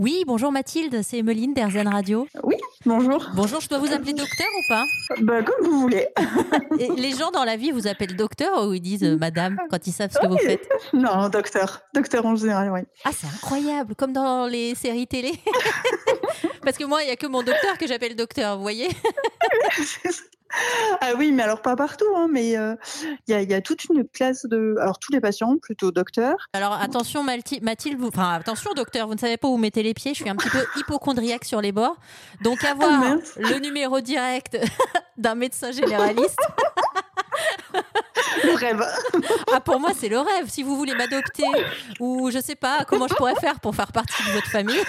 Oui, 0.00 0.24
bonjour 0.26 0.52
Mathilde, 0.52 1.02
c'est 1.02 1.18
Emeline 1.18 1.52
d'Airzen 1.54 1.88
Radio. 1.88 2.26
Oui, 2.42 2.56
bonjour. 2.84 3.28
Bonjour, 3.34 3.60
je 3.60 3.68
dois 3.68 3.78
vous 3.78 3.92
appeler 3.92 4.12
docteur 4.12 4.46
ou 4.46 4.62
pas 4.68 4.84
Bah, 5.20 5.42
comme 5.42 5.66
vous 5.66 5.80
voulez. 5.80 6.08
Et 6.78 6.88
Les 6.88 7.12
gens 7.12 7.30
dans 7.30 7.44
la 7.44 7.56
vie 7.56 7.70
vous 7.70 7.86
appellent 7.86 8.16
docteur 8.16 8.66
ou 8.66 8.72
ils 8.74 8.80
disent 8.80 9.04
euh, 9.04 9.16
madame 9.16 9.58
quand 9.70 9.86
ils 9.86 9.92
savent 9.92 10.10
ce 10.12 10.18
que 10.18 10.26
vous 10.26 10.38
faites 10.38 10.68
Non, 10.92 11.28
docteur. 11.28 11.82
Docteur 11.94 12.24
en 12.26 12.36
général, 12.36 12.70
oui. 12.72 12.80
Ah, 13.04 13.10
c'est 13.12 13.26
incroyable, 13.26 13.94
comme 13.94 14.12
dans 14.12 14.46
les 14.46 14.74
séries 14.74 15.06
télé. 15.06 15.32
Parce 16.62 16.76
que 16.78 16.84
moi, 16.84 17.02
il 17.02 17.06
n'y 17.06 17.12
a 17.12 17.16
que 17.16 17.26
mon 17.26 17.42
docteur 17.42 17.78
que 17.78 17.86
j'appelle 17.86 18.16
docteur, 18.16 18.56
vous 18.56 18.62
voyez 18.62 18.88
Ah 21.00 21.10
oui, 21.18 21.32
mais 21.32 21.42
alors 21.42 21.60
pas 21.62 21.76
partout, 21.76 22.06
hein, 22.16 22.28
mais 22.30 22.56
euh, 22.56 22.74
il 23.26 23.32
y, 23.32 23.34
a, 23.34 23.42
il 23.42 23.50
y 23.50 23.54
a 23.54 23.60
toute 23.60 23.84
une 23.84 24.06
classe 24.08 24.46
de... 24.46 24.76
Alors 24.80 24.98
tous 24.98 25.12
les 25.12 25.20
patients, 25.20 25.56
plutôt 25.60 25.90
docteurs. 25.92 26.36
Alors 26.52 26.72
attention 26.72 27.22
Mathilde, 27.22 27.98
vous... 27.98 28.08
enfin 28.08 28.32
attention 28.34 28.72
docteur, 28.74 29.06
vous 29.06 29.14
ne 29.14 29.18
savez 29.18 29.36
pas 29.36 29.48
où 29.48 29.52
vous 29.52 29.58
mettez 29.58 29.82
les 29.82 29.94
pieds, 29.94 30.14
je 30.14 30.20
suis 30.22 30.30
un 30.30 30.36
petit 30.36 30.48
peu 30.50 30.64
hypochondriaque 30.76 31.44
sur 31.44 31.60
les 31.60 31.72
bords. 31.72 31.96
Donc 32.42 32.64
avoir 32.64 32.90
Ah, 32.92 32.96
mince. 32.98 33.32
le 33.36 33.58
numéro 33.58 34.00
direct 34.00 34.56
d'un 35.18 35.34
médecin 35.34 35.70
généraliste, 35.72 36.38
Le 38.44 38.54
rêve. 38.54 38.84
ah 39.54 39.60
pour 39.60 39.78
moi 39.80 39.90
c'est 39.98 40.08
le 40.08 40.18
rêve. 40.18 40.48
Si 40.48 40.62
vous 40.62 40.76
voulez 40.76 40.94
m'adopter 40.94 41.44
ou 42.00 42.30
je 42.30 42.38
sais 42.40 42.56
pas 42.56 42.84
comment 42.86 43.08
je 43.08 43.14
pourrais 43.14 43.34
faire 43.36 43.60
pour 43.60 43.74
faire 43.74 43.92
partie 43.92 44.22
de 44.24 44.30
votre 44.32 44.48
famille. 44.48 44.82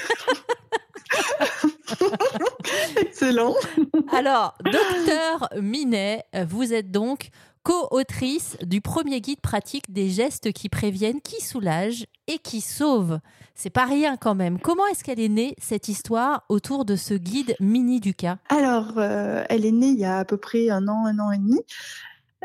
Excellent. 3.22 3.56
Alors, 4.12 4.56
docteur 4.64 5.50
Minet, 5.60 6.24
vous 6.48 6.72
êtes 6.74 6.92
donc 6.92 7.30
co-autrice 7.64 8.58
du 8.64 8.80
premier 8.80 9.22
guide 9.22 9.42
pratique 9.42 9.92
des 9.92 10.10
gestes 10.10 10.54
qui 10.54 10.70
préviennent, 10.70 11.20
qui 11.22 11.42
soulagent 11.44 12.06
et 12.28 12.38
qui 12.38 12.62
sauvent. 12.62 13.20
C'est 13.56 13.72
pas 13.72 13.86
rien 13.86 14.18
quand 14.18 14.36
même. 14.36 14.59
Comment 14.59 14.86
est-ce 14.88 15.04
qu'elle 15.04 15.20
est 15.20 15.30
née, 15.30 15.56
cette 15.59 15.88
histoire, 15.90 16.44
autour 16.48 16.86
de 16.86 16.96
ce 16.96 17.16
guide 17.16 17.56
mini 17.59 18.00
du 18.00 18.14
cas? 18.14 18.38
Alors, 18.50 18.94
euh, 18.98 19.44
elle 19.50 19.66
est 19.66 19.72
née 19.72 19.88
il 19.90 20.00
y 20.00 20.06
a 20.06 20.20
à 20.20 20.26
peu 20.26 20.38
près 20.38 20.70
un 20.70 20.88
an, 20.88 21.06
un 21.08 21.18
an 21.20 21.31
et 21.31 21.38
demi. 21.40 21.59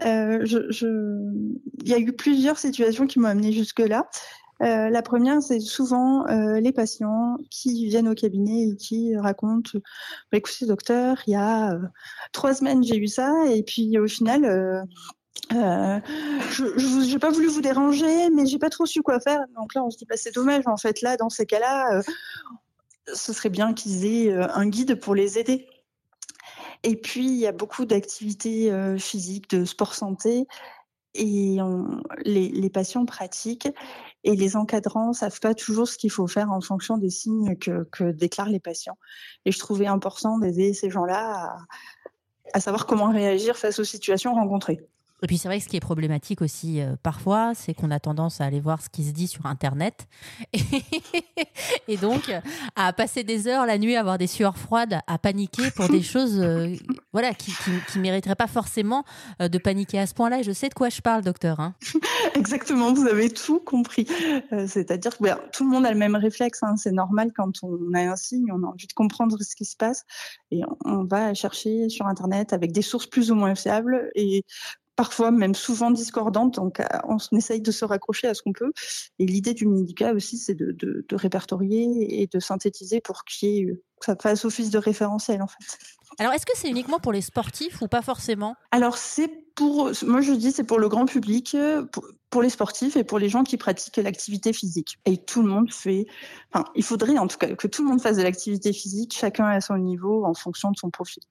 Euh, 0.06 0.40
je, 0.44 0.70
je- 0.70 1.20
Il 1.82 1.88
y 1.88 1.92
a 1.94 1.98
eu 1.98 2.12
plusieurs 2.12 2.58
situations 2.58 3.06
qui 3.06 3.18
m'ont 3.20 3.28
amenée 3.28 3.52
jusque-là. 3.52 4.08
Euh, 4.62 4.90
la 4.90 5.02
première, 5.02 5.42
c'est 5.42 5.58
souvent 5.60 6.26
euh, 6.28 6.60
les 6.60 6.72
patients 6.72 7.36
qui 7.50 7.86
viennent 7.86 8.08
au 8.08 8.14
cabinet 8.14 8.68
et 8.68 8.76
qui 8.76 9.16
racontent 9.16 9.78
bah, 10.30 10.38
écoutez, 10.38 10.66
docteur, 10.66 11.18
il 11.26 11.32
y 11.32 11.36
a 11.36 11.72
euh, 11.72 11.80
trois 12.32 12.54
semaines, 12.54 12.84
j'ai 12.84 12.96
eu 12.96 13.08
ça, 13.08 13.32
et 13.48 13.64
puis 13.64 13.98
au 13.98 14.06
final, 14.06 14.86
je 15.50 17.12
n'ai 17.12 17.18
pas 17.18 17.30
voulu 17.30 17.48
vous 17.48 17.60
déranger, 17.60 18.30
mais 18.30 18.46
j'ai 18.46 18.58
pas 18.58 18.70
trop 18.70 18.86
su 18.86 19.02
quoi 19.02 19.18
faire. 19.18 19.40
Donc 19.56 19.74
là, 19.74 19.82
on 19.84 19.90
se 19.90 19.98
dit 19.98 20.06
bah, 20.08 20.16
c'est 20.16 20.34
dommage, 20.34 20.62
en 20.66 20.76
fait, 20.76 21.00
là, 21.00 21.16
dans 21.16 21.28
ces 21.28 21.46
cas-là, 21.46 22.00
ce 23.12 23.32
serait 23.32 23.50
bien 23.50 23.74
qu'ils 23.74 24.06
aient 24.06 24.32
un 24.32 24.68
guide 24.68 24.94
pour 25.00 25.16
les 25.16 25.38
aider. 25.38 25.66
Et 26.84 26.96
puis, 26.96 27.26
il 27.26 27.36
y 27.36 27.46
a 27.46 27.52
beaucoup 27.52 27.84
d'activités 27.84 28.72
physiques, 28.98 29.50
de 29.50 29.64
sport 29.64 29.94
santé, 29.94 30.46
et 31.14 31.60
on- 31.60 32.02
les, 32.24 32.48
les 32.48 32.70
patients 32.70 33.04
pratiquent, 33.04 33.68
et 34.24 34.36
les 34.36 34.56
encadrants 34.56 35.12
savent 35.12 35.40
pas 35.40 35.54
toujours 35.54 35.88
ce 35.88 35.98
qu'il 35.98 36.10
faut 36.10 36.26
faire 36.26 36.50
en 36.50 36.60
fonction 36.60 36.96
des 36.96 37.10
signes 37.10 37.56
que, 37.56 37.84
que 37.90 38.12
déclarent 38.12 38.48
les 38.50 38.60
patients. 38.60 38.96
Et 39.44 39.52
je 39.52 39.58
trouvais 39.58 39.86
important 39.86 40.38
d'aider 40.38 40.74
ces 40.74 40.90
gens-là 40.90 41.34
à, 41.34 41.58
à 42.54 42.60
savoir 42.60 42.86
comment 42.86 43.10
réagir 43.10 43.56
face 43.56 43.78
aux 43.78 43.84
situations 43.84 44.34
rencontrées. 44.34 44.80
Et 45.24 45.28
puis 45.28 45.38
c'est 45.38 45.46
vrai 45.46 45.58
que 45.58 45.64
ce 45.64 45.68
qui 45.68 45.76
est 45.76 45.80
problématique 45.80 46.42
aussi 46.42 46.80
euh, 46.80 46.96
parfois, 47.00 47.52
c'est 47.54 47.74
qu'on 47.74 47.92
a 47.92 48.00
tendance 48.00 48.40
à 48.40 48.44
aller 48.44 48.58
voir 48.58 48.82
ce 48.82 48.88
qui 48.88 49.04
se 49.04 49.12
dit 49.12 49.28
sur 49.28 49.46
Internet. 49.46 50.08
Et, 50.52 51.94
et 51.94 51.96
donc 51.96 52.30
à 52.74 52.92
passer 52.92 53.22
des 53.22 53.46
heures 53.46 53.64
la 53.66 53.78
nuit, 53.78 53.94
à 53.96 54.00
avoir 54.00 54.18
des 54.18 54.26
sueurs 54.26 54.56
froides, 54.58 54.98
à 55.06 55.18
paniquer 55.18 55.70
pour 55.76 55.88
des 55.88 56.02
choses 56.02 56.40
euh, 56.40 56.74
voilà, 57.12 57.34
qui 57.34 57.52
ne 57.96 58.00
mériteraient 58.00 58.34
pas 58.34 58.46
forcément 58.46 59.04
euh, 59.40 59.48
de 59.48 59.58
paniquer 59.58 59.98
à 59.98 60.06
ce 60.06 60.14
point-là. 60.14 60.42
Je 60.42 60.52
sais 60.52 60.68
de 60.68 60.74
quoi 60.74 60.88
je 60.88 61.00
parle, 61.00 61.22
docteur. 61.22 61.60
hein. 61.60 61.74
Exactement, 62.34 62.92
vous 62.92 63.06
avez 63.06 63.30
tout 63.30 63.60
compris. 63.60 64.06
Euh, 64.52 64.66
C'est-à-dire 64.66 65.16
que 65.18 65.22
ben, 65.22 65.38
tout 65.52 65.64
le 65.64 65.70
monde 65.70 65.84
a 65.86 65.92
le 65.92 65.98
même 65.98 66.16
réflexe. 66.16 66.62
hein. 66.62 66.76
C'est 66.76 66.92
normal 66.92 67.30
quand 67.36 67.62
on 67.62 67.92
a 67.94 68.00
un 68.00 68.16
signe, 68.16 68.50
on 68.52 68.62
a 68.62 68.66
envie 68.66 68.86
de 68.86 68.92
comprendre 68.94 69.36
ce 69.40 69.54
qui 69.56 69.64
se 69.64 69.76
passe 69.76 70.04
et 70.50 70.62
on, 70.64 70.76
on 70.84 71.04
va 71.04 71.34
chercher 71.34 71.88
sur 71.88 72.06
Internet 72.06 72.52
avec 72.52 72.72
des 72.72 72.82
sources 72.82 73.06
plus 73.06 73.30
ou 73.30 73.34
moins 73.34 73.54
fiables 73.54 74.10
et 74.14 74.44
parfois 74.96 75.30
même 75.30 75.54
souvent 75.54 75.90
discordantes. 75.90 76.56
Donc 76.56 76.80
euh, 76.80 76.84
on 77.08 77.18
essaye 77.36 77.60
de 77.60 77.70
se 77.70 77.84
raccrocher 77.84 78.28
à 78.28 78.34
ce 78.34 78.42
qu'on 78.42 78.52
peut. 78.52 78.72
Et 79.18 79.26
l'idée 79.26 79.54
du 79.54 79.66
Medica 79.66 80.12
aussi, 80.12 80.38
c'est 80.38 80.54
de, 80.54 80.72
de- 80.72 81.04
de 81.08 81.16
répertorier 81.16 82.22
et 82.22 82.26
de 82.26 82.40
synthétiser 82.40 83.00
pour 83.00 83.24
qu'il 83.24 83.48
y 83.48 83.58
ait, 83.58 83.64
euh, 83.66 83.82
que 84.00 84.06
ça 84.06 84.16
fasse 84.16 84.44
office 84.44 84.70
de 84.70 84.78
référentiel 84.78 85.42
en 85.42 85.46
fait. 85.46 85.78
Alors 86.18 86.34
est-ce 86.34 86.44
que 86.44 86.52
c'est 86.54 86.68
uniquement 86.68 86.98
pour 86.98 87.12
les 87.12 87.22
sportifs 87.22 87.80
ou 87.80 87.88
pas 87.88 88.02
forcément? 88.02 88.54
Alors 88.70 88.98
c'est 88.98 89.28
pour, 89.54 89.90
moi 90.06 90.20
je 90.20 90.32
dis 90.32 90.52
c'est 90.52 90.64
pour 90.64 90.78
le 90.78 90.88
grand 90.88 91.06
public, 91.06 91.54
euh, 91.54 91.84
pour, 91.84 92.04
pour 92.28 92.42
les 92.42 92.50
sportifs 92.50 92.96
et 92.96 93.04
pour 93.04 93.18
les 93.18 93.30
gens 93.30 93.44
qui 93.44 93.56
pratiquent 93.56 93.96
l'activité 93.96 94.52
physique. 94.52 94.98
Et 95.06 95.16
tout 95.16 95.42
le 95.42 95.48
monde 95.48 95.72
fait, 95.72 96.04
enfin 96.52 96.66
il 96.74 96.84
faudrait 96.84 97.16
en 97.16 97.28
tout 97.28 97.38
cas 97.38 97.54
que 97.54 97.66
tout 97.66 97.82
le 97.82 97.88
monde 97.88 98.02
fasse 98.02 98.18
de 98.18 98.22
l'activité 98.22 98.74
physique, 98.74 99.16
chacun 99.18 99.46
à 99.46 99.62
son 99.62 99.78
niveau 99.78 100.26
en 100.26 100.34
fonction 100.34 100.70
de 100.70 100.76
son 100.76 100.90
profil. 100.90 101.22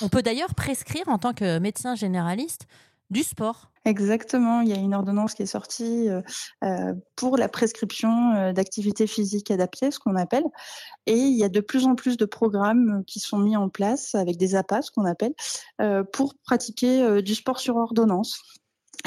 On 0.00 0.08
peut 0.08 0.22
d'ailleurs 0.22 0.54
prescrire 0.54 1.08
en 1.08 1.18
tant 1.18 1.32
que 1.32 1.58
médecin 1.58 1.94
généraliste 1.94 2.66
du 3.10 3.22
sport. 3.22 3.70
Exactement, 3.84 4.60
il 4.60 4.68
y 4.68 4.72
a 4.72 4.76
une 4.76 4.94
ordonnance 4.94 5.34
qui 5.34 5.42
est 5.42 5.46
sortie 5.46 6.10
euh, 6.10 6.20
euh, 6.62 6.92
pour 7.16 7.38
la 7.38 7.48
prescription 7.48 8.34
euh, 8.34 8.52
d'activité 8.52 9.06
physique 9.06 9.50
adaptée, 9.50 9.90
ce 9.90 9.98
qu'on 9.98 10.16
appelle, 10.16 10.44
et 11.06 11.16
il 11.16 11.36
y 11.36 11.44
a 11.44 11.48
de 11.48 11.60
plus 11.60 11.86
en 11.86 11.94
plus 11.94 12.18
de 12.18 12.26
programmes 12.26 13.02
qui 13.06 13.18
sont 13.18 13.38
mis 13.38 13.56
en 13.56 13.70
place 13.70 14.14
avec 14.14 14.36
des 14.36 14.54
APA, 14.54 14.82
ce 14.82 14.90
qu'on 14.90 15.06
appelle, 15.06 15.32
euh, 15.80 16.04
pour 16.04 16.34
pratiquer 16.44 17.22
du 17.22 17.34
sport 17.34 17.60
sur 17.60 17.76
ordonnance. 17.76 18.42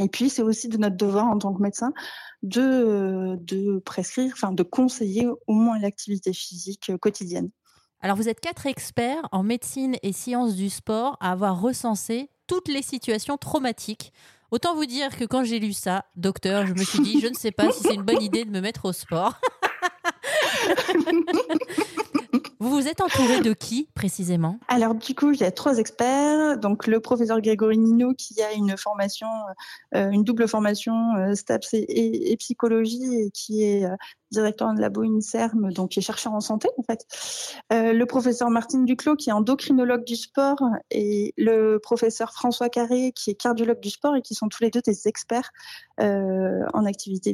Et 0.01 0.07
puis 0.07 0.29
c'est 0.29 0.41
aussi 0.41 0.67
de 0.67 0.77
notre 0.77 0.95
devoir 0.95 1.25
en 1.25 1.37
tant 1.37 1.53
que 1.53 1.61
médecin 1.61 1.93
de, 2.41 3.37
de 3.41 3.79
prescrire, 3.79 4.31
enfin 4.33 4.51
de 4.51 4.63
conseiller 4.63 5.27
au 5.45 5.53
moins 5.53 5.77
l'activité 5.77 6.33
physique 6.33 6.91
quotidienne. 6.99 7.51
Alors 7.99 8.17
vous 8.17 8.29
êtes 8.29 8.39
quatre 8.39 8.65
experts 8.65 9.27
en 9.31 9.43
médecine 9.43 9.95
et 10.01 10.11
sciences 10.11 10.55
du 10.55 10.71
sport 10.71 11.17
à 11.19 11.33
avoir 11.33 11.61
recensé 11.61 12.31
toutes 12.51 12.67
les 12.67 12.81
situations 12.81 13.37
traumatiques. 13.37 14.11
Autant 14.51 14.75
vous 14.75 14.85
dire 14.85 15.17
que 15.17 15.23
quand 15.23 15.45
j'ai 15.45 15.57
lu 15.57 15.71
ça, 15.71 16.03
docteur, 16.17 16.67
je 16.67 16.73
me 16.73 16.83
suis 16.83 16.99
dit, 16.99 17.21
je 17.21 17.27
ne 17.27 17.33
sais 17.33 17.51
pas 17.51 17.71
si 17.71 17.81
c'est 17.81 17.93
une 17.93 18.01
bonne 18.01 18.21
idée 18.21 18.43
de 18.43 18.51
me 18.51 18.59
mettre 18.59 18.83
au 18.83 18.91
sport. 18.91 19.39
vous 22.59 22.69
vous 22.69 22.87
êtes 22.89 22.99
entouré 22.99 23.39
de 23.39 23.53
qui 23.53 23.87
précisément? 23.93 24.59
Alors 24.67 24.95
du 24.95 25.15
coup, 25.15 25.31
il 25.31 25.39
y 25.39 25.45
a 25.45 25.51
trois 25.51 25.77
experts. 25.77 26.57
Donc 26.57 26.87
le 26.87 26.99
professeur 26.99 27.39
Grégory 27.39 27.77
Nino 27.77 28.13
qui 28.15 28.41
a 28.41 28.51
une 28.51 28.75
formation, 28.75 29.29
euh, 29.95 30.09
une 30.09 30.25
double 30.25 30.49
formation 30.49 31.15
euh, 31.15 31.33
STAPS 31.33 31.73
et, 31.73 32.35
psychologie 32.37 33.15
et 33.15 33.31
qui 33.31 33.63
est 33.63 33.85
euh, 33.85 33.95
directeur 34.31 34.73
de 34.73 34.81
labo 34.81 35.03
INSERM, 35.03 35.71
donc 35.73 35.91
qui 35.91 35.99
est 35.99 36.01
chercheur 36.01 36.33
en 36.33 36.39
santé 36.39 36.69
en 36.77 36.83
fait. 36.83 37.05
Euh, 37.73 37.93
le 37.93 38.05
professeur 38.05 38.49
Martine 38.49 38.85
Duclos 38.85 39.15
qui 39.15 39.29
est 39.29 39.33
endocrinologue 39.33 40.03
du 40.03 40.15
sport 40.15 40.61
et 40.89 41.33
le 41.37 41.77
professeur 41.77 42.33
François 42.33 42.69
Carré 42.69 43.11
qui 43.13 43.31
est 43.31 43.35
cardiologue 43.35 43.79
du 43.79 43.89
sport 43.89 44.15
et 44.15 44.21
qui 44.21 44.35
sont 44.35 44.47
tous 44.49 44.63
les 44.63 44.69
deux 44.69 44.81
des 44.81 45.07
experts 45.07 45.51
euh, 45.99 46.65
en 46.73 46.85
activité 46.85 47.33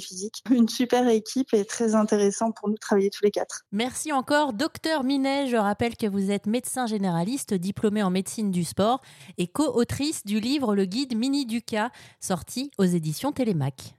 physique. 0.00 0.42
Une 0.50 0.68
super 0.68 1.08
équipe 1.08 1.52
et 1.52 1.64
très 1.64 1.94
intéressant 1.94 2.52
pour 2.52 2.68
nous 2.68 2.74
de 2.74 2.80
travailler 2.80 3.10
tous 3.10 3.24
les 3.24 3.30
quatre. 3.30 3.62
Merci 3.72 4.12
encore, 4.12 4.52
docteur 4.52 5.04
Minet. 5.04 5.48
Je 5.48 5.56
rappelle 5.56 5.96
que 5.96 6.06
vous 6.06 6.30
êtes 6.30 6.46
médecin 6.46 6.86
généraliste, 6.86 7.54
diplômé 7.54 8.02
en 8.02 8.10
médecine 8.10 8.50
du 8.50 8.64
sport 8.64 9.00
et 9.38 9.46
co-autrice 9.46 10.24
du 10.24 10.40
livre 10.40 10.74
Le 10.74 10.84
Guide 10.84 11.16
Mini 11.16 11.46
Duca, 11.46 11.90
sorti 12.20 12.70
aux 12.78 12.84
éditions 12.84 13.32
Télémac. 13.32 13.90